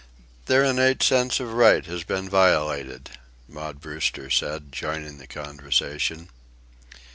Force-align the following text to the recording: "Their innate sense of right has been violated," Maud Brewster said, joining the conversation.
"Their 0.47 0.63
innate 0.63 1.03
sense 1.03 1.39
of 1.39 1.53
right 1.53 1.85
has 1.85 2.03
been 2.03 2.27
violated," 2.27 3.11
Maud 3.47 3.79
Brewster 3.79 4.31
said, 4.31 4.71
joining 4.71 5.19
the 5.19 5.27
conversation. 5.27 6.29